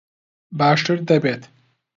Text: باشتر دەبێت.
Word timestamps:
باشتر 0.59 0.97
دەبێت. 1.09 1.41